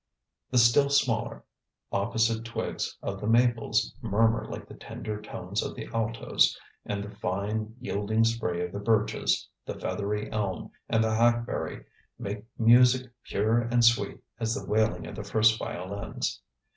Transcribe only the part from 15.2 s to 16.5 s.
first violins.